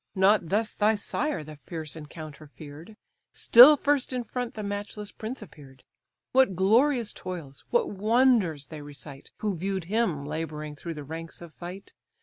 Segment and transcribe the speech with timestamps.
[0.15, 2.97] Not thus thy sire the fierce encounter fear'd;
[3.33, 5.83] Still first in front the matchless prince appear'd:
[6.31, 11.53] What glorious toils, what wonders they recite, Who view'd him labouring through the ranks of
[11.53, 11.93] fight?